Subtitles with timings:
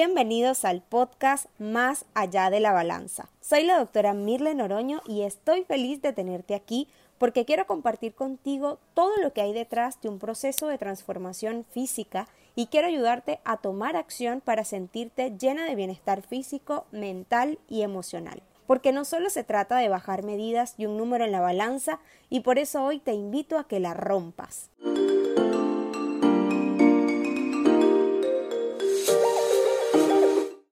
[0.00, 3.30] Bienvenidos al podcast Más allá de la balanza.
[3.40, 6.86] Soy la doctora Mirle Noroño y estoy feliz de tenerte aquí
[7.18, 12.28] porque quiero compartir contigo todo lo que hay detrás de un proceso de transformación física
[12.54, 18.40] y quiero ayudarte a tomar acción para sentirte llena de bienestar físico, mental y emocional.
[18.68, 21.98] Porque no solo se trata de bajar medidas y un número en la balanza
[22.30, 24.70] y por eso hoy te invito a que la rompas.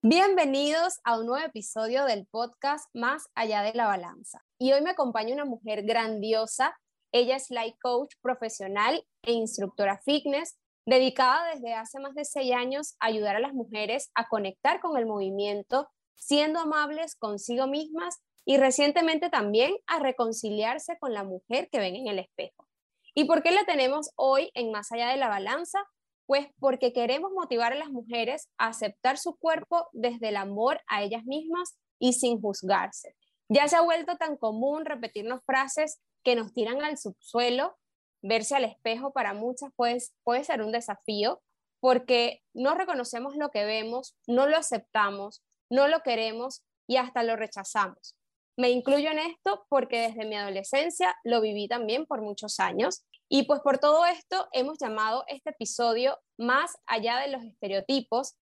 [0.08, 4.40] Bienvenidos a un nuevo episodio del podcast Más allá de la balanza.
[4.56, 6.78] Y hoy me acompaña una mujer grandiosa.
[7.10, 12.94] Ella es life coach profesional e instructora fitness, dedicada desde hace más de seis años
[13.00, 18.58] a ayudar a las mujeres a conectar con el movimiento, siendo amables consigo mismas y
[18.58, 22.68] recientemente también a reconciliarse con la mujer que ven en el espejo.
[23.12, 25.80] ¿Y por qué la tenemos hoy en Más allá de la balanza?
[26.26, 31.02] Pues porque queremos motivar a las mujeres a aceptar su cuerpo desde el amor a
[31.02, 33.14] ellas mismas y sin juzgarse.
[33.48, 37.76] Ya se ha vuelto tan común repetirnos frases que nos tiran al subsuelo,
[38.22, 41.40] verse al espejo para muchas pues, puede ser un desafío
[41.80, 47.36] porque no reconocemos lo que vemos, no lo aceptamos, no lo queremos y hasta lo
[47.36, 48.16] rechazamos.
[48.56, 53.44] Me incluyo en esto porque desde mi adolescencia lo viví también por muchos años y
[53.44, 58.36] pues por todo esto hemos llamado este episodio Más allá de los estereotipos.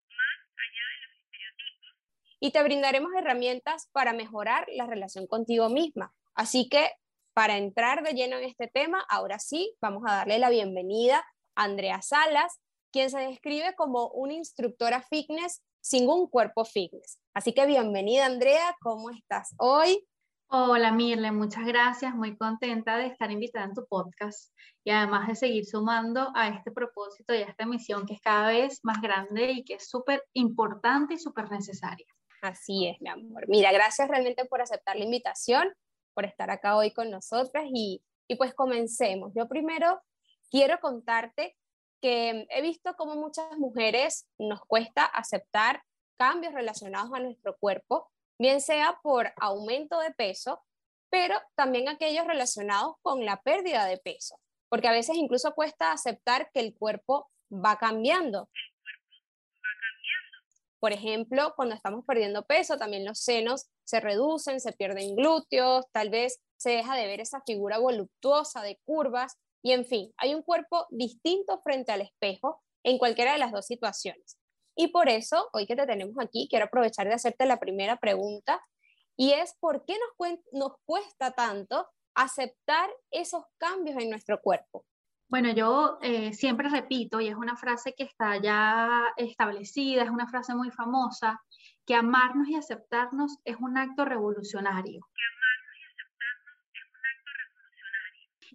[2.40, 6.14] Y te brindaremos herramientas para mejorar la relación contigo misma.
[6.36, 6.92] Así que
[7.34, 11.64] para entrar de lleno en este tema, ahora sí, vamos a darle la bienvenida a
[11.64, 12.60] Andrea Salas,
[12.92, 17.20] quien se describe como una instructora fitness sin un cuerpo fitness.
[17.34, 20.06] Así que bienvenida Andrea, ¿cómo estás hoy?
[20.56, 25.34] Hola Mirle, muchas gracias, muy contenta de estar invitada en tu podcast y además de
[25.34, 29.50] seguir sumando a este propósito y a esta misión que es cada vez más grande
[29.50, 32.06] y que es súper importante y súper necesaria.
[32.44, 33.46] Así es, mi amor.
[33.48, 35.74] Mira, gracias realmente por aceptar la invitación,
[36.14, 39.32] por estar acá hoy con nosotras y, y pues comencemos.
[39.36, 40.04] Yo primero
[40.52, 41.58] quiero contarte
[42.00, 45.82] que he visto cómo muchas mujeres nos cuesta aceptar
[46.16, 48.13] cambios relacionados a nuestro cuerpo
[48.44, 50.62] bien sea por aumento de peso,
[51.10, 54.38] pero también aquellos relacionados con la pérdida de peso,
[54.70, 58.50] porque a veces incluso cuesta aceptar que el cuerpo va cambiando.
[60.82, 66.10] Por ejemplo, cuando estamos perdiendo peso, también los senos se reducen, se pierden glúteos, tal
[66.10, 70.42] vez se deja de ver esa figura voluptuosa de curvas y en fin, hay un
[70.42, 74.38] cuerpo distinto frente al espejo en cualquiera de las dos situaciones.
[74.76, 78.62] Y por eso, hoy que te tenemos aquí, quiero aprovechar de hacerte la primera pregunta,
[79.16, 84.86] y es ¿por qué nos, nos cuesta tanto aceptar esos cambios en nuestro cuerpo?
[85.30, 90.28] Bueno, yo eh, siempre repito, y es una frase que está ya establecida, es una
[90.28, 91.42] frase muy famosa,
[91.86, 95.08] que amarnos y aceptarnos es un acto revolucionario.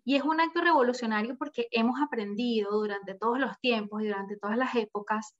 [0.05, 4.57] Y es un acto revolucionario porque hemos aprendido durante todos los tiempos y durante todas
[4.57, 5.37] las épocas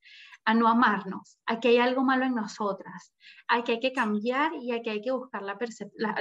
[0.49, 3.13] a no amarnos, a que hay algo malo en nosotras,
[3.49, 5.59] a que hay que cambiar y a que hay que buscar la,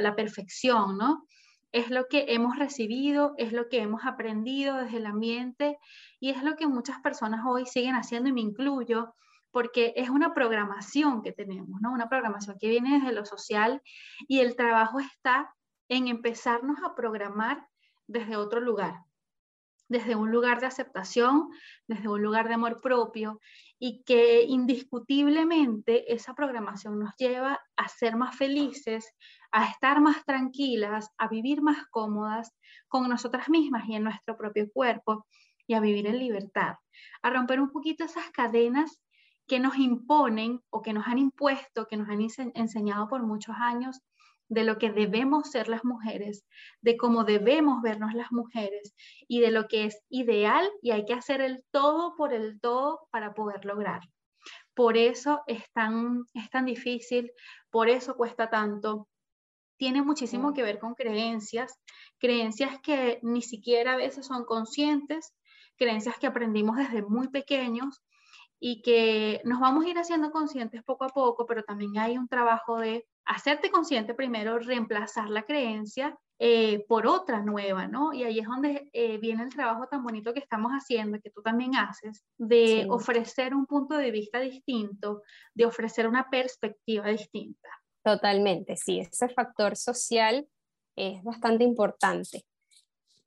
[0.01, 1.25] la, perfección, ¿no?
[1.71, 5.77] Es lo que hemos recibido, es lo que hemos aprendido desde el ambiente
[6.19, 9.15] y es lo que muchas personas hoy siguen haciendo y me incluyo
[9.51, 11.93] porque es una programación que tenemos, ¿no?
[11.93, 13.81] Una programación que viene desde lo social
[14.27, 15.55] y el trabajo está
[15.87, 17.65] en empezarnos a programar
[18.07, 19.05] desde otro lugar,
[19.89, 21.49] desde un lugar de aceptación,
[21.87, 23.39] desde un lugar de amor propio
[23.79, 29.13] y que indiscutiblemente esa programación nos lleva a ser más felices,
[29.51, 32.53] a estar más tranquilas, a vivir más cómodas
[32.87, 35.25] con nosotras mismas y en nuestro propio cuerpo
[35.67, 36.75] y a vivir en libertad,
[37.21, 39.01] a romper un poquito esas cadenas
[39.47, 42.19] que nos imponen o que nos han impuesto, que nos han
[42.55, 44.01] enseñado por muchos años
[44.49, 46.45] de lo que debemos ser las mujeres,
[46.81, 48.95] de cómo debemos vernos las mujeres
[49.27, 53.07] y de lo que es ideal y hay que hacer el todo por el todo
[53.11, 54.11] para poder lograrlo.
[54.73, 57.31] Por eso es tan, es tan difícil,
[57.71, 59.07] por eso cuesta tanto.
[59.77, 61.79] Tiene muchísimo que ver con creencias,
[62.19, 65.33] creencias que ni siquiera a veces son conscientes,
[65.77, 68.01] creencias que aprendimos desde muy pequeños
[68.59, 72.27] y que nos vamos a ir haciendo conscientes poco a poco, pero también hay un
[72.27, 78.13] trabajo de hacerte consciente primero, reemplazar la creencia eh, por otra nueva, ¿no?
[78.13, 81.41] Y ahí es donde eh, viene el trabajo tan bonito que estamos haciendo, que tú
[81.41, 87.69] también haces, de ofrecer un punto de vista distinto, de ofrecer una perspectiva distinta.
[88.03, 90.47] Totalmente, sí, ese factor social
[90.95, 92.45] es bastante importante.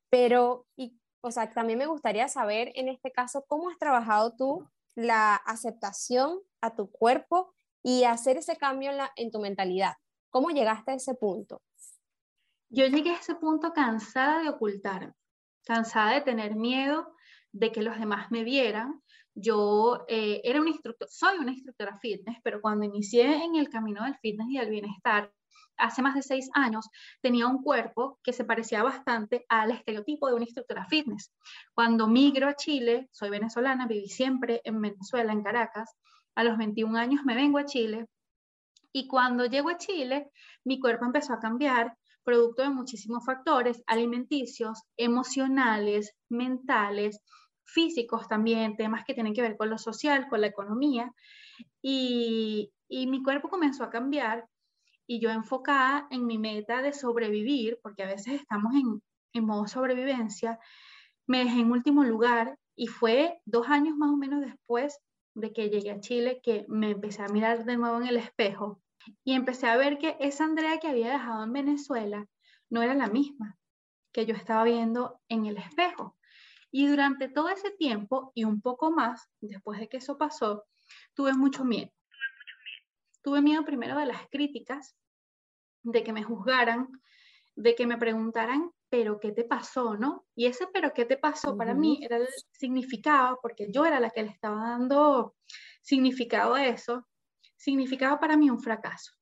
[0.08, 4.69] Pero, y, o sea, también me gustaría saber en este caso, ¿cómo has trabajado tú
[4.94, 9.94] la aceptación a tu cuerpo y hacer ese cambio en, tu mentalidad?
[10.31, 11.62] ¿Cómo llegaste a ese punto?
[12.69, 15.15] Yo llegué a ese punto cansada de ocultar,
[15.65, 17.15] cansada de tener miedo
[17.53, 19.03] de que los demás me vieran.
[19.35, 24.05] Yo eh, era un instructor, soy una instructora fitness, pero cuando inicié en el camino
[24.05, 25.32] del fitness y del bienestar,
[25.81, 26.88] hace más de seis años,
[27.21, 31.32] tenía un cuerpo que se parecía bastante al estereotipo de una instructora fitness.
[31.75, 35.97] Cuando migro a Chile, soy venezolana, viví siempre en Venezuela, en Caracas,
[36.41, 38.07] a los 21 años me vengo a Chile
[38.93, 40.31] y cuando llego a Chile,
[40.65, 47.21] mi cuerpo empezó a cambiar, producto de muchísimos factores alimenticios, emocionales, mentales,
[47.65, 51.13] físicos también, temas que tienen que ver con lo social, con la economía.
[51.83, 54.49] Y, mi cuerpo comenzó a cambiar
[55.07, 59.01] y yo enfocada en mi meta de sobrevivir, porque a veces estamos en,
[59.33, 60.59] en modo sobrevivencia,
[61.27, 64.99] me dejé en último lugar y fue dos años más o menos después
[65.35, 68.82] de que llegué a Chile que me empecé a mirar de nuevo en el espejo
[69.25, 72.27] y empecé a ver que esa Andrea que había dejado en Venezuela
[72.69, 73.56] no era la misma
[74.12, 76.17] que yo estaba viendo en el espejo.
[76.73, 80.65] Y durante todo ese tiempo y un poco más, después de que eso pasó,
[81.15, 81.91] tuve mucho miedo.
[83.23, 84.97] Tuve miedo primero de las críticas,
[85.82, 86.88] de que me juzgaran,
[87.56, 90.27] de que me preguntaran, pero ¿qué te pasó, no?
[90.35, 91.57] Y ese pero ¿qué te pasó?
[91.57, 95.37] Para mí era el significado, porque yo era la que le estaba dando
[95.81, 97.07] significado a eso,
[97.57, 99.13] significaba para mí un fracaso,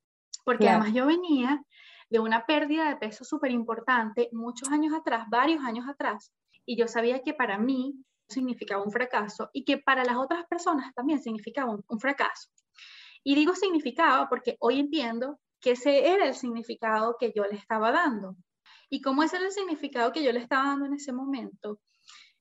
[0.45, 1.63] porque además yo venía
[2.11, 6.33] de una pérdida de peso súper importante muchos años atrás, varios años atrás,
[6.65, 7.95] y yo sabía que para mí
[8.29, 12.51] significaba un fracaso y que para las otras personas también significaba un, fracaso.
[13.25, 17.91] Y digo significaba porque hoy entiendo que ese era el significado que yo le estaba
[17.91, 18.37] dando.
[18.91, 21.81] Y como ese era el significado que yo le estaba dando en ese momento,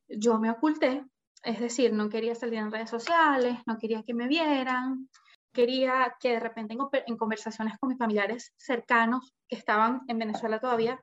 [0.08, 1.04] yo me oculté,
[1.44, 5.10] es decir, no quería salir en redes sociales, no quería que me vieran,
[5.54, 11.02] quería que de repente en, conversaciones con mis familiares cercanos que estaban en Venezuela todavía,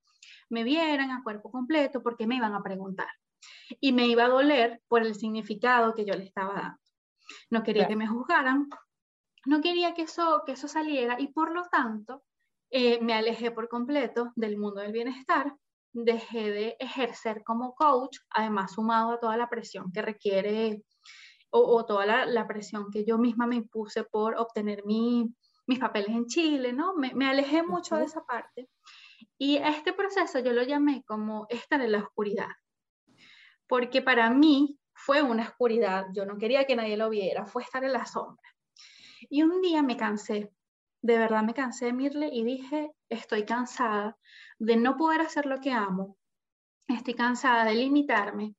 [0.49, 3.09] me vieran a cuerpo completo porque me iban a preguntar.
[3.81, 6.79] Y me iba a doler por el significado que yo le estaba dando.
[7.51, 8.69] No quería que me juzgaran,
[9.47, 12.23] no quería que eso, que eso saliera y por lo tanto
[12.77, 15.55] eh, me alejé por completo del mundo del bienestar,
[15.93, 20.83] dejé de ejercer como coach, además sumado a toda la presión que requiere
[21.51, 25.31] o, toda la, presión que yo misma me impuse por obtener mis
[25.79, 26.97] papeles en Chile, ¿no?
[26.97, 28.69] Me, me alejé mucho de esa parte.
[29.39, 32.51] Y este proceso yo lo llamé como estar en la oscuridad,
[33.69, 37.85] porque para mí fue una oscuridad, yo no quería que nadie lo viera, fue estar
[37.85, 38.53] en la sombra.
[39.31, 40.51] Y un día me cansé,
[41.05, 44.17] de verdad me cansé de Mirle y dije, estoy cansada
[44.59, 46.17] de no poder hacer lo que amo,
[46.89, 48.55] estoy cansada de limitarme,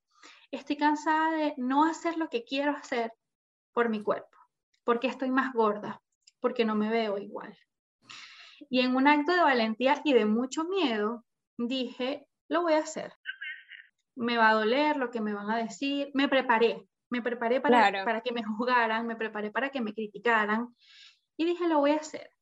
[0.51, 3.12] estoy cansada de no hacer lo que quiero hacer
[3.74, 4.38] por mi cuerpo,
[4.83, 6.03] porque estoy más gorda,
[6.39, 7.57] porque no me veo igual.
[8.69, 11.25] Y en un acto de valentía y de mucho miedo,
[11.57, 13.12] dije, lo voy a hacer.
[14.15, 16.12] Me va a doler lo que me van a decir.
[16.13, 20.75] Me preparé, me preparé para, para que me juzgaran, me preparé para que me criticaran.
[21.38, 22.35] Y dije, lo voy a hacer.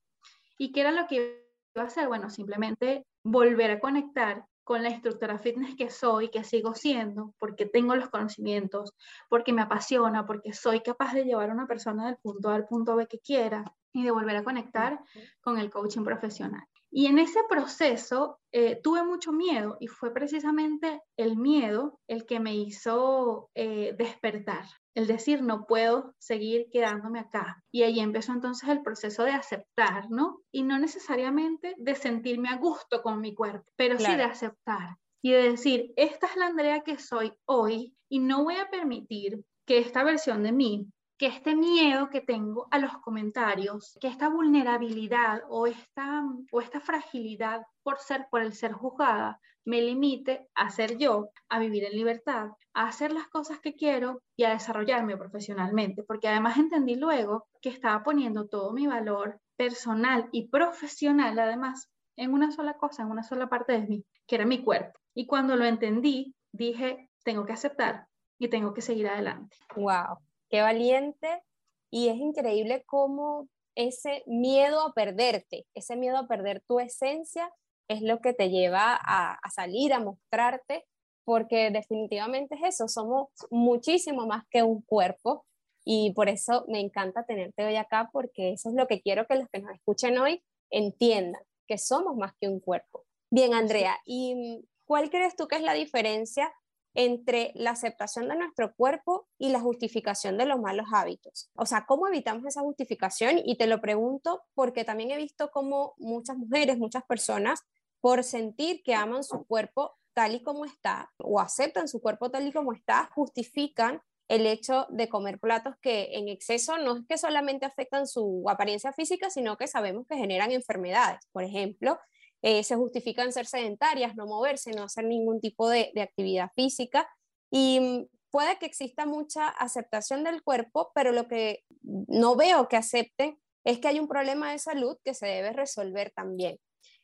[0.64, 1.44] ¿Y qué era lo que
[1.76, 2.08] iba a hacer?
[2.08, 7.66] Bueno, simplemente volver a conectar con la instructora fitness que soy, que sigo siendo, porque
[7.66, 8.94] tengo los conocimientos,
[9.28, 12.66] porque me apasiona, porque soy capaz de llevar a una persona del punto A al
[12.66, 15.02] punto B que quiera y de volver a conectar
[15.42, 16.64] con el coaching profesional.
[16.90, 22.40] Y en ese proceso eh, tuve mucho miedo y fue precisamente el miedo el que
[22.40, 24.64] me hizo eh, despertar,
[24.96, 27.64] el decir no puedo seguir quedándome acá.
[27.72, 30.42] Y ahí empezó entonces el proceso de aceptar, ¿no?
[30.52, 35.32] Y no necesariamente de sentirme a gusto con mi cuerpo, pero sí de aceptar y
[35.32, 39.80] de decir, esta es la Andrea que soy hoy y no voy a permitir que
[39.80, 45.44] esta versión de mí que este miedo que tengo a los comentarios, que esta vulnerabilidad
[45.48, 50.98] o esta, o esta fragilidad por ser, por el ser juzgada, me limite a ser
[50.98, 56.04] yo, a vivir en libertad, a hacer las cosas que quiero y a desarrollarme profesionalmente,
[56.04, 62.34] porque además entendí luego que estaba poniendo todo mi valor personal y profesional, además, en
[62.34, 65.00] una sola cosa, en una sola parte de mí, que era mi cuerpo.
[65.14, 68.08] Y cuando lo entendí, dije, tengo que aceptar
[68.40, 69.56] y tengo que seguir adelante.
[69.76, 70.18] Wow
[70.54, 71.42] qué valiente
[71.90, 77.52] y es increíble cómo ese miedo a perderte, ese miedo a perder tu esencia
[77.88, 80.86] es lo que te lleva a, salir, a mostrarte,
[81.26, 85.46] porque definitivamente es eso, somos muchísimo más que un cuerpo
[85.86, 89.36] y por eso me encanta tenerte hoy acá, porque eso es lo que quiero que
[89.36, 93.06] los que nos escuchen hoy entiendan, que somos más que un cuerpo.
[93.30, 96.54] Bien, Andrea, ¿y cuál crees tú que es la diferencia
[96.94, 101.50] entre la aceptación de nuestro cuerpo y la justificación de los malos hábitos.
[101.56, 103.40] O sea, ¿cómo evitamos esa justificación?
[103.44, 107.64] Y te lo pregunto porque también he visto cómo muchas mujeres, muchas personas,
[108.04, 112.46] por sentir que aman su cuerpo tal y como está o aceptan su cuerpo tal
[112.46, 117.18] y como está, justifican el hecho de comer platos que en exceso no es que
[117.18, 121.22] solamente afectan su apariencia física, sino que sabemos que generan enfermedades.
[121.32, 121.98] Por ejemplo,
[122.42, 127.08] eh, se justifican ser sedentarias, no moverse, no hacer ningún tipo de, actividad física.
[127.50, 132.76] Y mm, puede que exista mucha aceptación del cuerpo, pero lo que no veo que
[132.76, 136.60] acepten es que hay un problema de salud que se debe resolver también.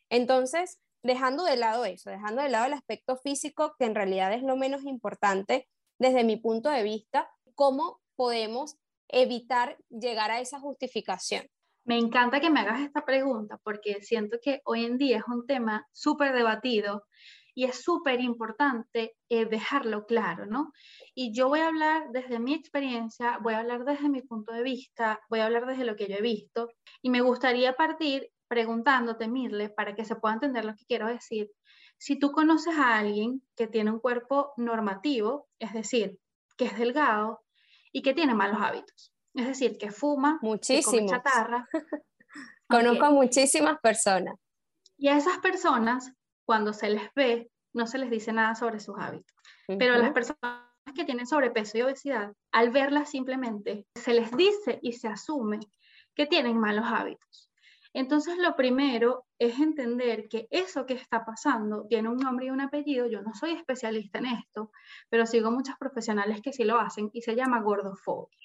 [0.10, 4.44] Entonces, dejando de lado eso, dejando de lado el aspecto físico, que en realidad es
[4.44, 8.78] lo menos importante desde mi punto de vista, ¿cómo podemos
[9.08, 11.48] evitar llegar a esa justificación?
[11.84, 15.48] Me encanta que me hagas esta pregunta porque siento que hoy en día es un
[15.48, 17.04] tema súper debatido
[17.56, 20.72] y es súper importante eh, dejarlo claro, ¿no?
[21.14, 24.64] Y yo voy a hablar desde mi experiencia, voy a hablar desde mi punto de
[24.64, 26.70] vista, voy a hablar desde lo que yo he visto
[27.02, 31.50] y me gustaría partir preguntándote, Mirle, para que se pueda entender lo que quiero decir.
[31.98, 36.20] Si tú conoces a alguien que tiene un cuerpo normativo, es decir,
[36.58, 37.42] que es delgado
[37.94, 41.70] y que tiene malos hábitos, es decir, que fuma, que come chatarra.
[42.68, 44.36] Conozco a muchísimas personas.
[44.98, 46.12] Y a esas personas,
[46.46, 49.34] cuando se les ve, no se les dice nada sobre sus hábitos.
[49.68, 50.66] Pero a las personas
[50.96, 55.60] que tienen sobrepeso y obesidad, al verlas simplemente, se les dice y se asume
[56.16, 57.49] que tienen malos hábitos.
[57.94, 62.62] Entonces, lo primero es entender que eso que está pasando tiene un nombre y un
[62.62, 63.08] apellido.
[63.08, 64.72] Yo no soy especialista en esto,
[65.10, 68.38] pero sigo muchos profesionales que sí lo hacen y se llama gordofobia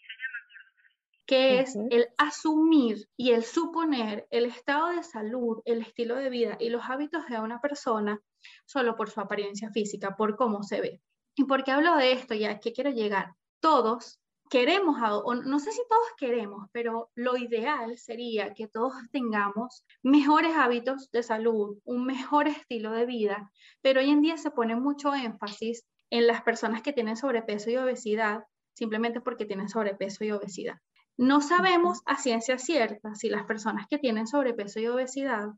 [1.26, 6.56] que es el asumir y el suponer el estado de salud, el estilo de vida
[6.60, 8.20] y los hábitos de una persona
[8.66, 11.02] solo por su apariencia física, por cómo se ve.
[11.34, 12.34] ¿Y por qué hablo de esto?
[12.34, 13.34] Ya que quiero llegar.
[13.60, 14.20] Todos
[14.50, 20.54] queremos, o no sé si todos queremos, pero lo ideal sería que todos tengamos mejores
[20.56, 23.50] hábitos de salud, un mejor estilo de vida,
[23.82, 27.76] pero hoy en día se pone mucho énfasis en las personas que tienen sobrepeso y
[27.76, 30.76] obesidad, simplemente porque tienen sobrepeso y obesidad.
[31.16, 35.48] No sabemos a ciencia cierta si las personas que tienen sobrepeso y obesidad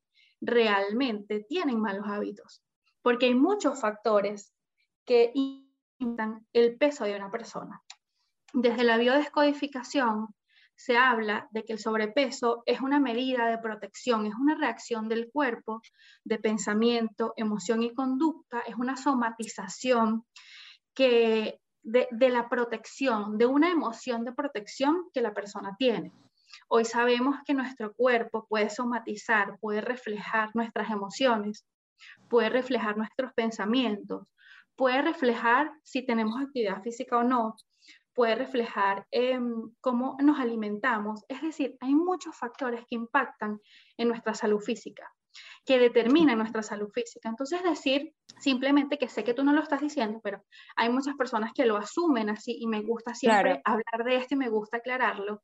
[0.41, 2.63] realmente tienen malos hábitos,
[3.03, 4.53] porque hay muchos factores
[5.07, 7.83] que impactan el peso de una persona.
[8.53, 10.29] Desde la biodescodificación
[10.77, 15.31] se habla de que el sobrepeso es una medida de protección, es una reacción del
[15.31, 15.81] cuerpo
[16.25, 20.25] de pensamiento, emoción y conducta, es una somatización
[20.95, 26.13] que de, de, la protección, de una emoción de protección que la persona tiene.
[26.69, 31.65] Hoy sabemos que nuestro cuerpo puede somatizar, puede reflejar nuestras emociones,
[32.29, 34.27] puede reflejar nuestros pensamientos,
[34.75, 37.57] puede reflejar si tenemos actividad física o no,
[38.17, 39.07] puede reflejar
[39.83, 41.25] cómo nos alimentamos.
[41.29, 43.61] Es decir, hay muchos factores que impactan
[43.99, 45.13] en nuestra salud física,
[45.67, 47.29] que determinan nuestra salud física.
[47.29, 50.43] Entonces, decir simplemente que sé que tú no lo estás diciendo, pero
[50.77, 54.39] hay muchas personas que lo asumen así y me gusta siempre hablar de esto y
[54.39, 55.43] me gusta aclararlo.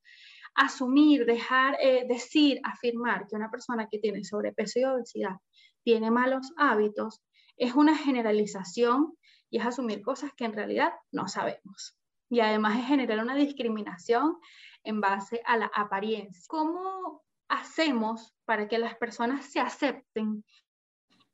[0.55, 5.37] Asumir, dejar, eh, decir, afirmar que una persona que tiene sobrepeso y obesidad
[5.83, 7.21] tiene malos hábitos
[7.57, 9.15] es una generalización
[9.51, 11.99] y es asumir cosas que en realidad no sabemos
[12.33, 14.39] y además es generar una discriminación
[14.85, 16.43] en base a la apariencia.
[16.49, 20.43] ¿Cómo hacemos para que las personas se acepten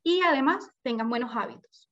[0.03, 1.89] y además tengan buenos hábitos?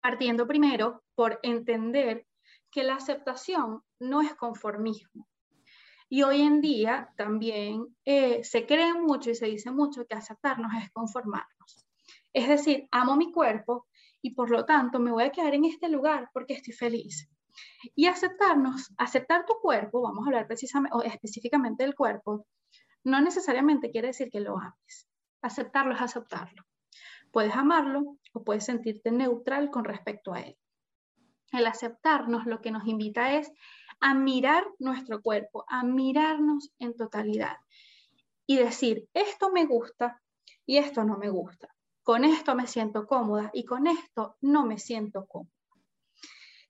[0.00, 2.24] Partiendo primero por entender
[2.70, 5.26] que la aceptación no es conformismo.
[6.08, 10.70] Y hoy en día también eh, se cree mucho y se dice mucho que aceptarnos
[10.80, 11.84] es conformarnos.
[12.32, 13.88] Es decir, amo mi cuerpo
[14.22, 17.28] y por lo tanto me voy a quedar en este lugar porque estoy feliz.
[17.94, 22.46] Y aceptarnos, aceptar tu cuerpo, vamos a hablar precisamente o específicamente del cuerpo,
[23.04, 25.08] no necesariamente quiere decir que lo ames.
[25.42, 26.64] Aceptarlo es aceptarlo.
[27.32, 30.56] Puedes amarlo o puedes sentirte neutral con respecto a él.
[31.52, 33.52] El aceptarnos lo que nos invita es
[34.00, 37.56] a mirar nuestro cuerpo, a mirarnos en totalidad
[38.46, 40.20] y decir, esto me gusta
[40.66, 41.68] y esto no me gusta.
[42.02, 45.55] Con esto me siento cómoda y con esto no me siento cómoda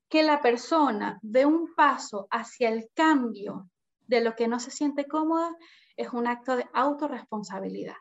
[0.08, 3.68] que la persona dé un paso hacia el cambio
[4.06, 5.54] de lo que no se siente cómoda
[5.96, 7.96] es un acto de autorresponsabilidad,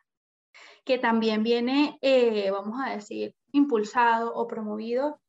[0.84, 5.20] que también viene, eh, vamos a decir, impulsado o promovido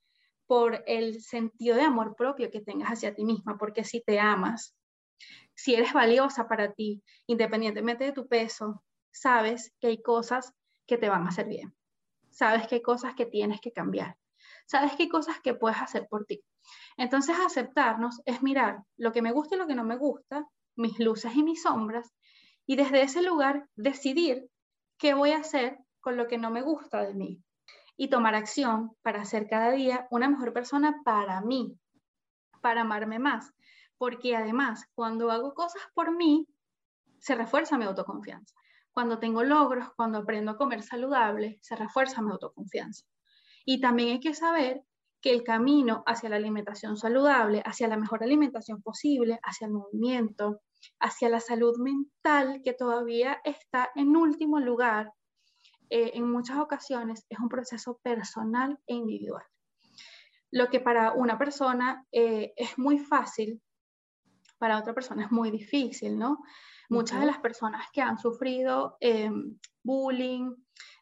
[0.47, 4.77] por el sentido de amor propio que tengas hacia ti misma, porque si te amas,
[5.55, 10.53] si eres valiosa para ti, independientemente de tu peso, sabes que hay cosas
[10.87, 11.75] que te van a hacer bien,
[12.31, 14.17] sabes que hay cosas que tienes que cambiar
[14.67, 16.43] sabes qué cosas que puedes hacer por ti.
[16.97, 20.47] Entonces, aceptarnos es mirar lo que me gusta y lo que no me gusta,
[20.77, 22.13] mis luces y mis sombras,
[22.67, 24.49] y desde ese lugar decidir
[24.99, 27.43] qué voy a hacer con lo que no me gusta de mí
[27.97, 31.79] y tomar acción para ser cada día una mejor persona para mí,
[32.61, 33.53] para amarme más.
[33.99, 36.47] Porque además, cuando hago cosas por mí,
[37.19, 38.55] se refuerza mi autoconfianza.
[38.93, 43.07] Cuando tengo logros, cuando aprendo a comer saludable, se refuerza mi autoconfianza.
[43.65, 44.83] Y también hay que saber
[45.21, 50.61] que el camino hacia la alimentación saludable, hacia la mejor alimentación posible, hacia el movimiento,
[51.01, 55.13] hacia la salud mental, que todavía está en último lugar,
[55.89, 59.45] eh, en muchas ocasiones es un proceso personal e individual.
[60.51, 63.63] Lo que para una persona eh, es muy fácil,
[64.59, 66.39] para otra persona es muy difícil, ¿no?
[66.89, 70.55] Muchas de las personas que han sufrido em, bullying,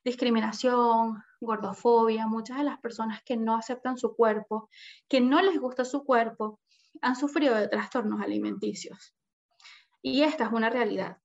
[0.04, 4.68] discriminación, gordofobia, muchas de las personas que no aceptan su cuerpo,
[5.08, 6.60] que no les gusta su cuerpo,
[7.00, 9.16] han sufrido de trastornos alimenticios.
[10.02, 11.18] Y esta es una realidad.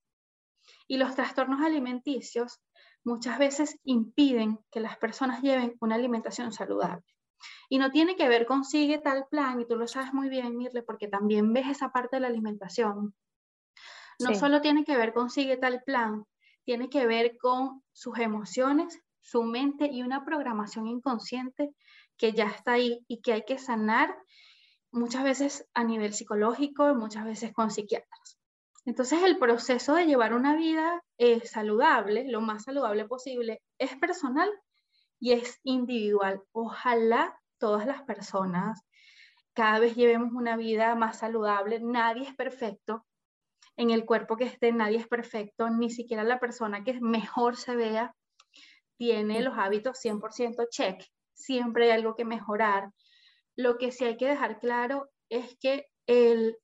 [0.88, 2.62] Y los trastornos alimenticios
[3.04, 7.06] muchas veces impiden que las personas lleven una alimentación saludable.
[7.70, 10.58] Y no tiene que ver con sigue tal plan, y tú lo sabes muy bien,
[10.58, 13.14] Mirle, porque también ves esa parte de la alimentación.
[14.20, 16.26] No solo tiene que ver con sigue tal plan,
[16.70, 21.74] tiene que ver con sus emociones, su mente y una programación inconsciente
[22.16, 24.16] que ya está ahí y que hay que sanar
[24.92, 28.38] muchas veces a nivel psicológico, muchas veces con psiquiatras.
[28.86, 34.52] Entonces el proceso de llevar una vida eh, saludable, lo más saludable posible, es personal
[35.20, 36.44] y es individual.
[36.52, 38.86] Ojalá todas las personas
[39.54, 41.80] cada vez llevemos una vida más saludable.
[41.80, 43.08] Nadie es perfecto.
[43.80, 45.70] En el cuerpo que esté, nadie es perfecto.
[45.70, 48.14] Ni siquiera la persona que mejor se vea
[48.98, 51.02] tiene los hábitos 100% check.
[51.34, 52.90] Siempre hay algo que mejorar.
[53.56, 56.58] Lo que sí hay que dejar claro es que el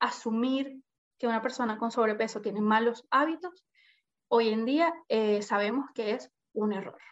[0.00, 0.80] asumir
[1.18, 3.66] que una persona con sobrepeso tiene malos hábitos,
[4.28, 7.02] hoy en día eh, sabemos que es un error.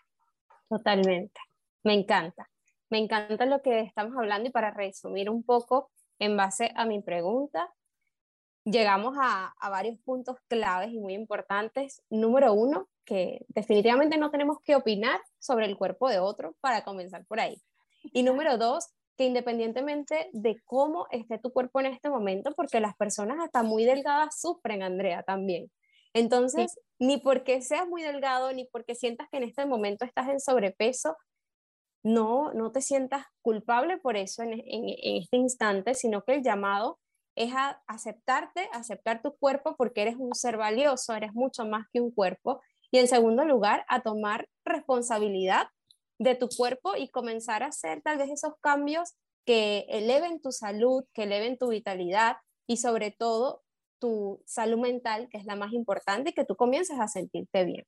[0.71, 1.39] Totalmente,
[1.85, 2.49] me encanta.
[2.89, 7.03] Me encanta lo que estamos hablando y para resumir un poco en base a mi
[7.03, 7.71] pregunta,
[8.65, 12.03] llegamos a, varios puntos claves y muy importantes.
[12.11, 17.25] Número uno, que definitivamente no tenemos que opinar sobre el cuerpo de otro para comenzar
[17.27, 17.61] por ahí.
[18.13, 22.97] Y número dos, que independientemente de cómo esté tu cuerpo en este momento, porque las
[22.97, 25.71] personas hasta muy delgadas sufren, Andrea, también.
[26.13, 30.41] Entonces, ni porque seas muy delgado, ni porque sientas que en este momento estás en
[30.41, 31.17] sobrepeso,
[32.03, 36.99] no, no te sientas culpable por eso en, en, este instante, sino que el llamado
[37.37, 42.01] es a aceptarte, aceptar tu cuerpo porque eres un ser valioso, eres mucho más que
[42.01, 42.61] un cuerpo.
[42.91, 45.69] Y en segundo lugar, a tomar responsabilidad
[46.19, 49.15] de tu cuerpo y comenzar a hacer tal vez esos cambios
[49.47, 53.63] que eleven tu salud, que eleven tu vitalidad y sobre todo
[53.99, 57.85] tu salud mental, que es la más importante, y que tú comiences a sentirte bien.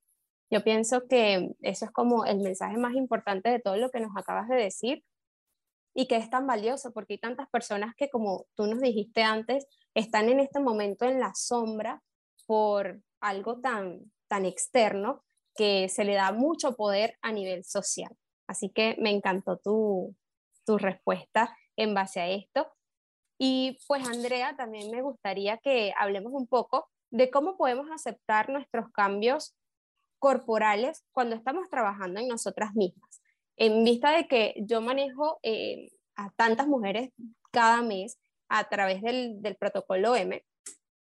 [0.51, 4.15] Yo pienso que eso es como el mensaje más importante de todo lo que nos
[4.17, 5.03] acabas de decir
[5.95, 9.67] y que es tan valioso porque hay tantas personas que, como tú nos dijiste antes,
[9.95, 12.03] están en este momento en la sombra
[12.47, 15.23] por algo tan, tan externo
[15.55, 18.17] que se le da mucho poder a nivel social.
[18.47, 20.17] Así que me encantó tu,
[20.65, 22.73] tu respuesta en base a esto.
[23.39, 28.91] Y pues Andrea, también me gustaría que hablemos un poco de cómo podemos aceptar nuestros
[28.91, 29.55] cambios
[30.19, 33.22] corporales cuando estamos trabajando en nosotras mismas.
[33.63, 37.11] En vista de que yo manejo eh, a tantas mujeres
[37.53, 40.45] cada mes a través del, protocolo M,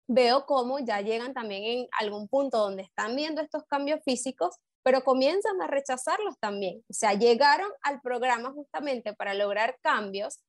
[0.09, 5.05] veo cómo ya llegan también en algún punto donde están viendo estos cambios físicos pero
[5.05, 6.83] comienzan a rechazarlos también.
[6.89, 10.41] O sea, llegaron al programa justamente para lograr cambios.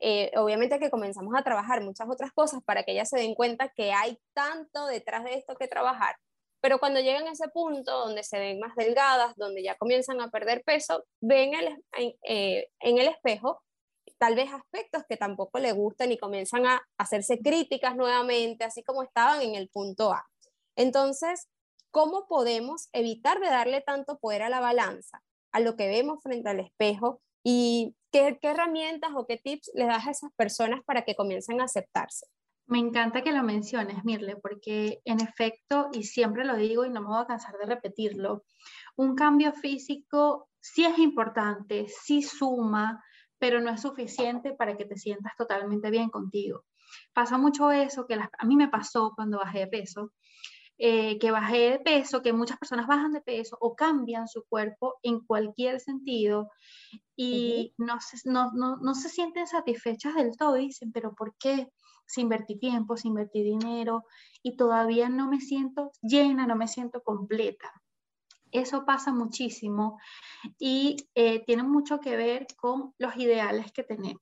[0.00, 3.68] Eh, obviamente que comenzamos a trabajar muchas otras cosas para que ellas se den cuenta
[3.68, 6.16] que hay tanto detrás de esto que trabajar.
[6.62, 10.30] Pero cuando llegan a ese punto donde se ven más delgadas, donde ya comienzan a
[10.30, 11.52] perder peso, ven
[11.98, 13.62] eh, en el espejo
[14.16, 19.02] tal vez aspectos que tampoco le gustan y comienzan a hacerse críticas nuevamente, así como
[19.02, 20.24] estaban en el punto A.
[20.76, 21.48] Entonces,
[21.92, 25.22] ¿Cómo podemos evitar de darle tanto poder a la balanza,
[25.52, 27.20] a lo que vemos frente al espejo?
[27.44, 31.64] ¿Y qué, herramientas o qué tips le das a esas personas para que comiencen a
[31.64, 32.26] aceptarse?
[32.66, 37.00] Me encanta que lo menciones, Mirle, porque en efecto, y siempre lo digo y no
[37.00, 38.44] me voy a cansar de repetirlo,
[38.96, 43.02] un cambio físico sí es importante, sí suma,
[43.38, 46.64] pero no es suficiente para que te sientas totalmente bien contigo.
[47.12, 50.12] Pasa mucho eso, que a mí me pasó cuando bajé de peso,
[50.78, 54.98] eh, que bajé de peso, que muchas personas bajan de peso o cambian su cuerpo
[55.02, 56.50] en cualquier sentido
[57.14, 61.36] y no, se, no, no, no, se sienten satisfechas del todo y dicen, pero ¿por
[61.38, 61.68] qué?
[62.12, 64.04] Si invertí tiempo, si invertí dinero
[64.42, 67.72] y todavía no me siento llena, no me siento completa.
[68.50, 69.98] Eso pasa muchísimo
[70.58, 74.20] y eh, tiene mucho que ver con los ideales que tenemos.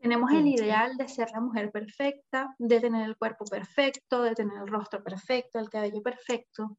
[0.00, 4.58] Tenemos el ideal de ser la mujer perfecta, de tener el cuerpo perfecto, de tener
[4.58, 6.76] el rostro perfecto, el cabello perfecto.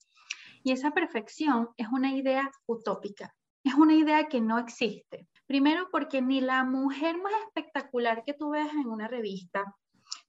[0.62, 5.30] Y esa perfección es una idea utópica, es una idea que no existe.
[5.46, 9.74] Primero porque ni la mujer más espectacular que tú veas en una revista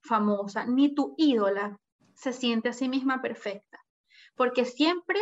[0.05, 1.79] famosa, ni tu ídola
[2.15, 3.81] se siente a sí misma perfecta,
[4.37, 5.21] porque siempre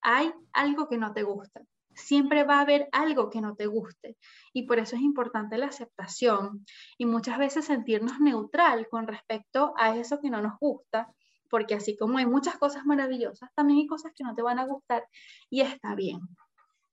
[0.00, 1.62] hay algo que no te gusta.
[1.92, 4.16] Siempre va a haber algo que no te guste
[4.54, 6.64] y por eso es importante la aceptación
[6.96, 11.12] y muchas veces sentirnos neutral con respecto a eso que no nos gusta,
[11.50, 14.66] porque así como hay muchas cosas maravillosas, también hay cosas que no te van a
[14.66, 15.04] gustar
[15.50, 16.20] y está bien.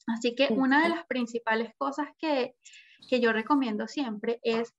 [0.07, 2.55] Así que una de las principales cosas que,
[3.07, 4.73] que yo recomiendo siempre es,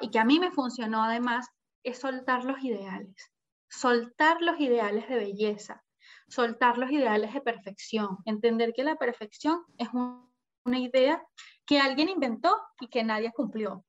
[0.00, 1.46] y que a mí me funcionó además,
[1.84, 3.32] es soltar los ideales.
[3.68, 5.84] Soltar los ideales de belleza,
[6.28, 11.22] soltar los ideales de perfección, entender que la perfección es una idea
[11.66, 13.84] que alguien inventó y que nadie cumplió,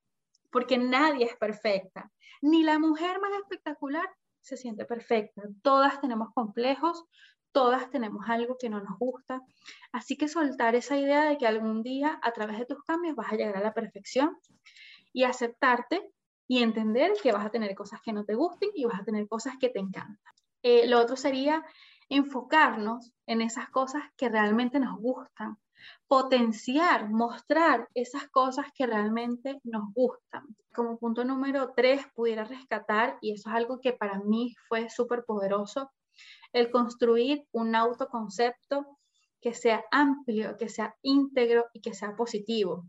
[0.51, 2.11] porque nadie es perfecta.
[2.41, 4.07] Ni la mujer más espectacular
[4.41, 5.41] se siente perfecta.
[5.61, 7.05] Todas tenemos complejos,
[7.51, 9.41] todas tenemos algo que no nos gusta.
[9.91, 13.31] Así que soltar esa idea de que algún día a través de tus cambios vas
[13.31, 14.37] a llegar a la perfección
[15.13, 16.11] y aceptarte
[16.47, 19.27] y entender que vas a tener cosas que no te gusten y vas a tener
[19.27, 20.33] cosas que te encantan.
[20.61, 21.63] Eh, lo otro sería
[22.09, 25.57] enfocarnos en esas cosas que realmente nos gustan,
[26.07, 30.43] potenciar, mostrar esas cosas que realmente nos gustan.
[30.73, 35.23] Como punto número tres, pudiera rescatar, y eso es algo que para mí fue súper
[35.25, 35.91] poderoso,
[36.53, 38.97] el construir un autoconcepto
[39.41, 42.85] que sea amplio, que sea íntegro y que sea positivo.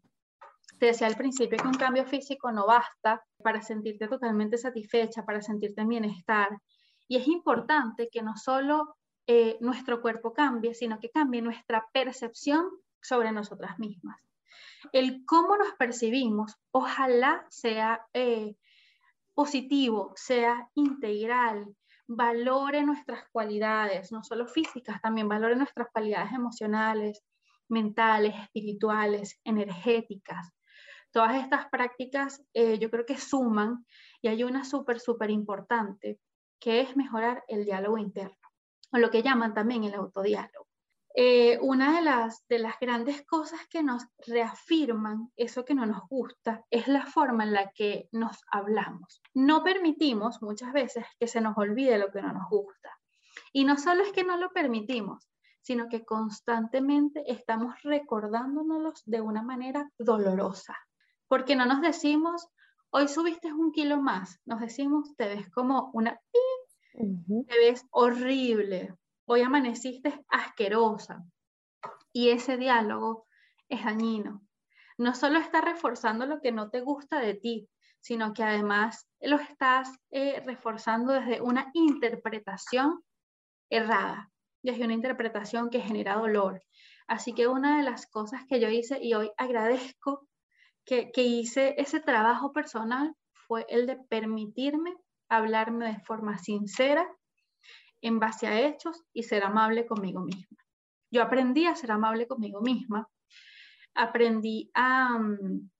[0.78, 5.40] Te decía al principio que un cambio físico no basta para sentirte totalmente satisfecha, para
[5.40, 6.48] sentirte en bienestar.
[7.06, 8.96] Y es importante que no solo
[9.28, 12.68] eh, nuestro cuerpo cambie, sino que cambie nuestra percepción
[13.00, 14.18] sobre nosotras mismas.
[14.92, 18.56] El cómo nos percibimos, ojalá sea eh,
[19.32, 21.72] positivo, sea integral,
[22.08, 27.22] valore nuestras cualidades, no solo físicas, también valore nuestras cualidades emocionales,
[27.68, 30.52] mentales, espirituales, energéticas.
[31.10, 33.86] Todas estas prácticas eh, yo creo que suman
[34.20, 36.20] y hay una súper, súper importante,
[36.60, 38.36] que es mejorar el diálogo interno
[38.92, 40.66] o lo que llaman también el autodiálogo.
[41.18, 46.06] Eh, una de las, de las grandes cosas que nos reafirman eso que no nos
[46.10, 49.22] gusta es la forma en la que nos hablamos.
[49.32, 52.90] No permitimos muchas veces que se nos olvide lo que no nos gusta.
[53.50, 55.30] Y no solo es que no lo permitimos,
[55.62, 60.76] sino que constantemente estamos recordándonos de una manera dolorosa.
[61.28, 62.48] Porque no nos decimos,
[62.90, 66.20] hoy subiste un kilo más, nos decimos, te ves como una
[66.96, 68.94] te ves horrible,
[69.26, 71.24] hoy amaneciste asquerosa.
[72.12, 73.26] Y ese diálogo
[73.68, 74.42] es dañino.
[74.96, 77.68] No solo está reforzando lo que no te gusta de ti,
[78.00, 83.02] sino que además lo estás eh, reforzando desde una interpretación
[83.68, 84.30] errada,
[84.62, 86.62] desde una interpretación que genera dolor.
[87.06, 90.26] Así que una de las cosas que yo hice y hoy agradezco
[90.86, 94.96] que, hice ese trabajo personal fue el de permitirme
[95.28, 97.06] hablarme de forma sincera,
[98.00, 100.56] en base a hechos y ser amable conmigo misma.
[101.10, 103.08] Yo aprendí a ser amable conmigo misma,
[103.94, 105.70] aprendí a, mm,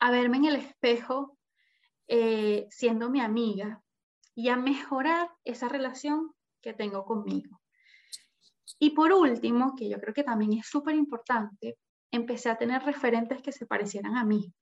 [0.00, 1.38] a verme en el espejo
[2.08, 3.80] eh, siendo mi amiga
[4.34, 7.60] y a mejorar esa relación que tengo conmigo.
[8.78, 11.78] Y por último, que yo creo que también es súper importante,
[12.10, 14.52] empecé a tener referentes que se parecieran a mí.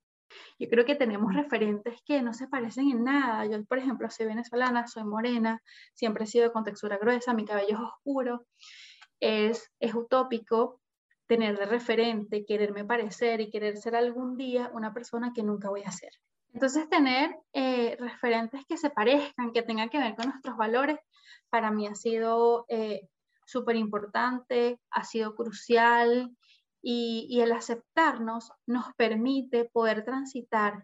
[0.58, 3.46] Yo creo que tenemos referentes que no se parecen en nada.
[3.46, 5.60] Yo, por ejemplo, soy venezolana, soy morena,
[5.94, 8.46] siempre he sido con textura gruesa, mi cabello es oscuro.
[9.20, 10.80] Es, es utópico
[11.26, 15.82] tener de referente, quererme parecer y querer ser algún día una persona que nunca voy
[15.82, 16.10] a ser.
[16.52, 20.98] Entonces, tener eh, referentes que se parezcan, que tengan que ver con nuestros valores,
[21.50, 23.08] para mí ha sido eh,
[23.44, 26.30] súper importante, ha sido crucial
[26.86, 30.82] y, el aceptarnos nos permite poder transitar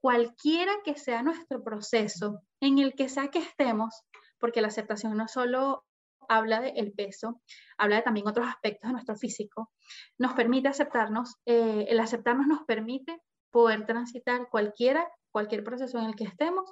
[0.00, 4.02] cualquiera que sea nuestro proceso, en el que sea que estemos,
[4.38, 5.86] porque la aceptación no solo
[6.28, 7.40] habla del peso,
[7.78, 9.72] habla de también otros aspectos de nuestro físico,
[10.18, 13.18] nos permite aceptarnos, eh, el aceptarnos nos permite
[13.50, 16.70] poder transitar cualquiera, cualquier proceso en el que estemos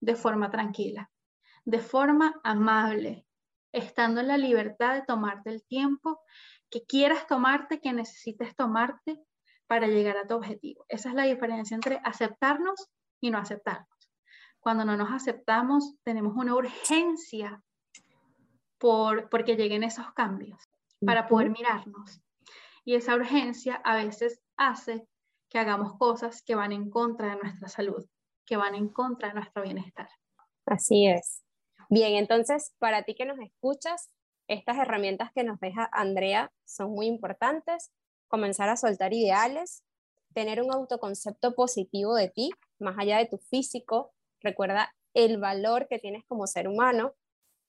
[0.00, 1.10] de forma tranquila,
[1.66, 3.26] de forma amable,
[3.72, 6.20] estando en la libertad de tomarte el tiempo
[6.76, 9.18] que quieras tomarte, que necesites tomarte
[9.66, 10.84] para llegar a tu objetivo.
[10.90, 13.88] Esa es la diferencia entre aceptarnos y no aceptarnos.
[14.60, 17.62] Cuando no nos aceptamos, tenemos una urgencia
[18.76, 20.60] por porque lleguen esos cambios
[21.00, 22.20] para poder mirarnos.
[22.84, 25.08] Y esa urgencia a veces hace
[25.48, 28.04] que hagamos cosas que van en contra de nuestra salud,
[28.44, 30.10] que van en contra de nuestro bienestar.
[30.66, 31.42] Así es.
[31.88, 34.10] Bien, entonces, para ti que nos escuchas,
[34.48, 37.90] estas herramientas que nos deja Andrea son muy importantes.
[38.28, 39.84] Comenzar a soltar ideales,
[40.34, 44.12] tener un autoconcepto positivo de ti, más allá de tu físico.
[44.40, 47.14] Recuerda el valor que tienes como ser humano.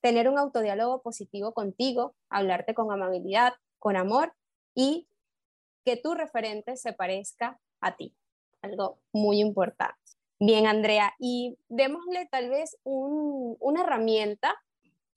[0.01, 4.33] Tener un autodiálogo positivo contigo, hablarte con amabilidad, con amor
[4.75, 5.07] y
[5.85, 8.15] que tu referente se parezca a ti.
[8.61, 9.97] Algo muy importante.
[10.39, 14.53] Bien, Andrea, y démosle tal vez una herramienta,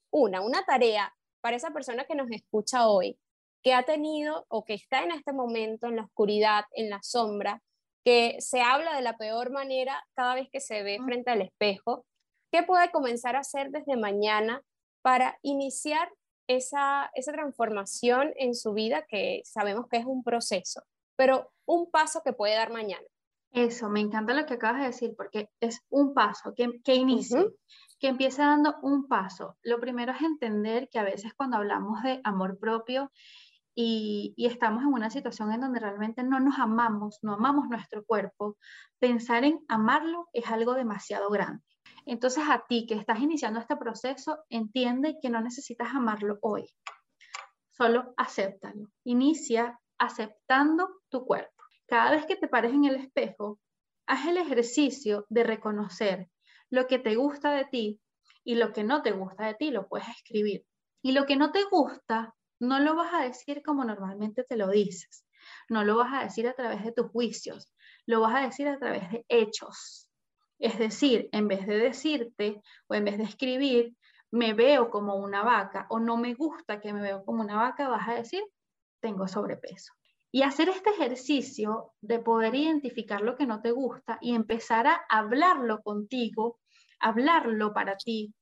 [0.09, 3.19] una, una tarea para esa persona que nos escucha hoy,
[3.63, 7.61] que ha tenido o que está en este momento en la oscuridad, en la sombra,
[8.03, 12.05] que se habla de la peor manera cada vez que se ve frente al espejo,
[12.51, 14.61] ¿qué puede comenzar a hacer desde mañana
[15.01, 16.11] para iniciar
[16.47, 20.83] esa, esa transformación en su vida que sabemos que es un proceso,
[21.15, 23.05] pero un paso que puede dar mañana?
[23.51, 27.47] Eso, me encanta lo que acabas de decir, porque es un paso, que, que inicie,
[27.99, 29.57] que empiece dando un paso.
[29.61, 33.11] Lo primero es entender que a veces cuando hablamos de amor propio
[33.75, 38.05] y, y, estamos en una situación en donde realmente no nos amamos, no amamos nuestro
[38.05, 38.57] cuerpo,
[38.99, 41.63] pensar en amarlo es algo demasiado grande.
[42.05, 46.69] Entonces a ti que estás iniciando este proceso, entiende que no necesitas amarlo hoy,
[47.69, 48.89] solo acéptalo.
[49.03, 51.60] Inicia aceptando tu cuerpo.
[51.91, 53.59] Cada vez que te pares en el espejo,
[54.07, 56.29] haz el ejercicio de reconocer
[56.69, 57.99] lo que te gusta de ti
[58.45, 60.63] y lo que no te gusta de ti, lo puedes escribir.
[61.01, 64.69] Y lo que no te gusta, no lo vas a decir como normalmente te lo
[64.69, 65.25] dices.
[65.67, 67.73] No lo vas a decir a través de tus juicios,
[68.05, 70.07] lo vas a decir a través de hechos.
[70.59, 73.97] Es decir, en vez de decirte o en vez de escribir,
[74.31, 77.89] me veo como una vaca o no me gusta que me veo como una vaca,
[77.89, 78.43] vas a decir,
[79.01, 79.91] tengo sobrepeso.
[80.31, 85.01] Y hacer este ejercicio de poder identificar lo que no te gusta y empezar a
[85.09, 86.59] hablarlo contigo,
[86.99, 88.33] hablarlo para ti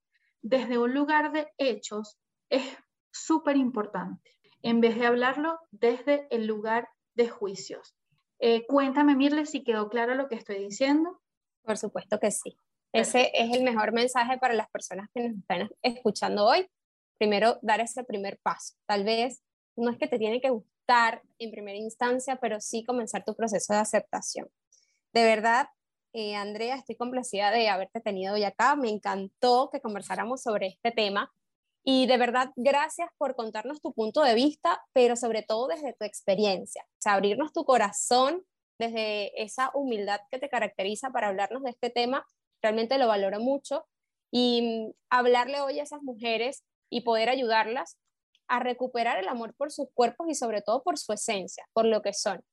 [0.42, 2.18] desde un lugar de hechos
[2.50, 2.64] es
[3.12, 7.96] súper importante, en vez de hablarlo desde el lugar de juicios.
[8.40, 11.20] Eh, cuéntame, Mirle, si quedó claro lo que estoy diciendo.
[11.64, 12.58] Por supuesto que sí.
[12.94, 16.68] Ese es el mejor mensaje para las personas que nos están escuchando hoy.
[17.18, 18.76] Primero, dar ese primer paso.
[18.88, 19.44] Tal vez
[19.76, 20.79] no es que te tiene que gustar
[21.38, 24.48] en primera instancia, pero sí comenzar tu proceso de aceptación.
[25.14, 25.68] De verdad,
[26.14, 28.76] eh, Andrea, estoy complacida de haberte tenido hoy acá.
[28.76, 31.32] Me encantó que conversáramos sobre este tema.
[31.84, 36.06] Y de verdad, gracias por contarnos tu punto de vista, pero sobre todo desde tu
[36.06, 36.84] experiencia.
[36.84, 38.44] O sea, abrirnos tu corazón
[38.80, 42.26] desde esa humildad que te caracteriza para hablarnos de este tema.
[42.62, 43.86] Realmente lo valoro mucho.
[44.32, 47.98] Y hablarle hoy a esas mujeres y poder ayudarlas
[48.50, 52.02] a recuperar el amor por sus cuerpos y sobre todo por su esencia, por lo
[52.02, 52.44] que son.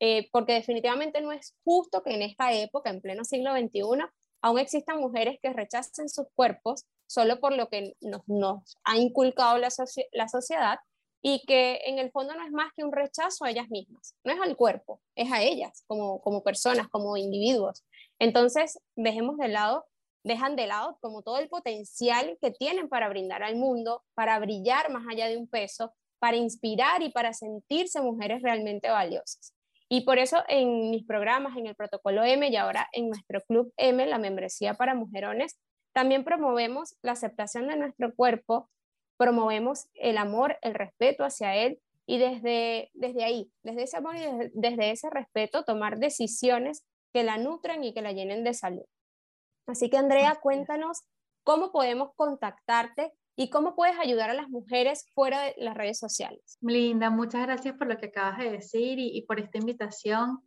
[0.00, 4.04] Eh, porque definitivamente no es justo que en esta época, en pleno siglo XXI,
[4.40, 9.70] aún existan mujeres que rechacen sus cuerpos solo por lo que nos, ha inculcado la,
[9.70, 10.78] sociedad
[11.22, 14.32] y que en el fondo no es más que un rechazo a ellas mismas, no
[14.32, 17.84] es al cuerpo, es a ellas como personas, como individuos.
[18.18, 19.84] Entonces, dejemos de lado
[20.24, 24.90] dejan de lado como todo el potencial que tienen para brindar al mundo, para brillar
[24.90, 29.54] más allá de un peso, para inspirar y para sentirse mujeres realmente valiosas.
[29.88, 33.72] Y por eso en mis programas, en el protocolo M y ahora en nuestro club
[33.76, 35.58] M, la membresía para mujerones,
[35.92, 38.70] también promovemos la aceptación de nuestro cuerpo,
[39.18, 44.20] promovemos el amor, el respeto hacia él y desde, desde ahí, desde ese amor y
[44.20, 48.84] desde, desde ese respeto, tomar decisiones que la nutren y que la llenen de salud.
[49.66, 51.02] Así que Andrea, cuéntanos
[51.44, 56.58] cómo podemos contactarte y cómo puedes ayudar a las mujeres fuera de las redes sociales.
[56.60, 60.40] Linda, muchas gracias por lo que acabas de decir y, por esta invitación.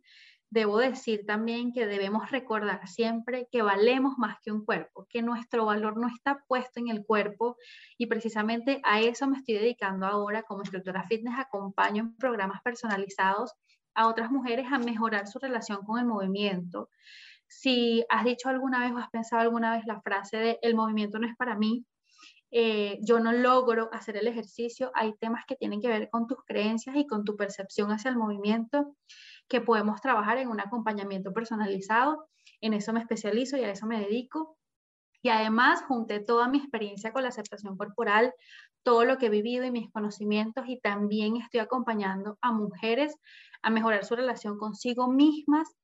[0.48, 5.64] Debo decir también que debemos recordar siempre que valemos más que un cuerpo, que nuestro
[5.64, 7.56] valor no está puesto en el cuerpo
[7.98, 11.36] y precisamente a eso me estoy dedicando ahora como instructora fitness.
[11.36, 13.54] Acompaño en programas personalizados
[13.94, 16.90] a otras mujeres a mejorar su relación con el movimiento,
[17.48, 21.18] si has dicho alguna vez o has pensado alguna vez la frase de el movimiento
[21.18, 21.84] no es para mí,
[22.50, 26.38] eh, yo no logro hacer el ejercicio, hay temas que tienen que ver con tus
[26.44, 28.96] creencias y con tu percepción hacia el movimiento
[29.48, 32.28] que podemos trabajar en un acompañamiento personalizado.
[32.60, 34.56] En eso me especializo y a eso me dedico.
[35.22, 38.32] Y además junté toda mi experiencia con la aceptación corporal,
[38.82, 43.16] todo lo que he vivido y mis conocimientos y también estoy acompañando a mujeres
[43.62, 45.76] a mejorar su relación consigo mismas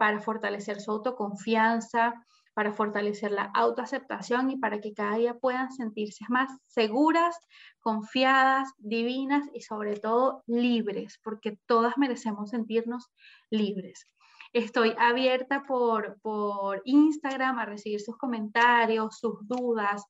[0.00, 2.14] para fortalecer su autoconfianza,
[2.54, 7.38] para fortalecer la autoaceptación y para que cada día puedan sentirse más seguras,
[7.80, 13.10] confiadas, divinas y sobre todo libres, porque todas merecemos sentirnos
[13.50, 14.08] libres.
[14.54, 20.02] Estoy abierta por, por Instagram a recibir sus comentarios, sus dudas,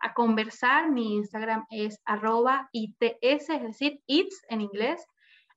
[0.00, 0.90] a conversar.
[0.90, 5.06] Mi Instagram es arroba ITS, es decir, ITS en inglés,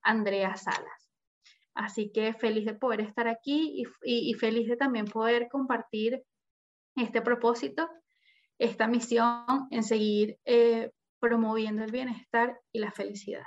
[0.04, 1.07] Andrea Salas.
[1.77, 6.23] Así que feliz de poder estar aquí y, feliz de también poder compartir
[6.95, 7.87] este propósito,
[8.57, 13.45] esta misión en seguir eh, promoviendo el bienestar y la felicidad.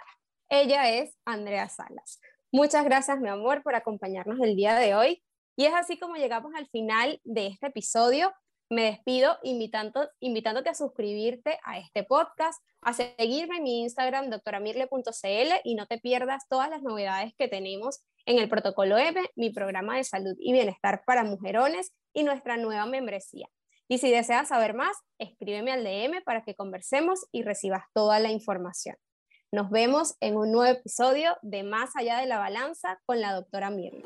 [0.48, 2.20] Ella es Andrea Salas.
[2.52, 5.24] Muchas gracias, mi amor, por acompañarnos el día de hoy.
[5.56, 8.32] Y es así como llegamos al final de este episodio
[8.70, 15.52] me despido invitando, invitándote a suscribirte a este podcast, a seguirme en mi Instagram, doctoramirle.cl,
[15.64, 19.96] y no te pierdas todas las novedades que tenemos en el Protocolo M, mi programa
[19.96, 23.48] de salud y bienestar para mujerones y nuestra nueva membresía.
[23.88, 28.30] Y si deseas saber más, escríbeme al DM para que conversemos y recibas toda la
[28.30, 28.94] información.
[29.50, 33.68] Nos vemos en un nuevo episodio de Más allá de la balanza con la doctora
[33.70, 34.04] Mirle.